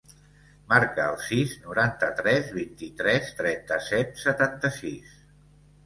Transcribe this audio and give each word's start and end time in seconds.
Marca 0.71 1.05
el 1.09 1.19
sis, 1.25 1.53
noranta-tres, 1.67 2.51
vint-i-tres, 2.57 3.31
trenta-set, 3.43 4.21
setanta-sis. 4.27 5.19